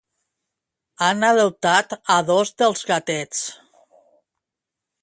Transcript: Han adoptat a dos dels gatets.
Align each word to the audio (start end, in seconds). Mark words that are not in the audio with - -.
Han 1.07 1.27
adoptat 1.27 1.93
a 2.15 2.17
dos 2.31 2.53
dels 2.63 2.83
gatets. 2.95 3.47